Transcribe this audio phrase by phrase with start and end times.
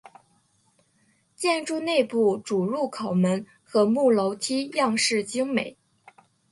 [1.35, 5.77] 建筑内部主入口门和木楼梯样式精美。